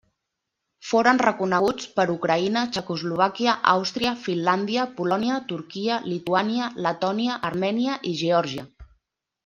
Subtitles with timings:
[0.91, 8.71] Foren reconeguts per Ucraïna, Txecoslovàquia, Àustria, Finlàndia, Polònia, Turquia, Lituània, Letònia, Armènia i Geòrgia.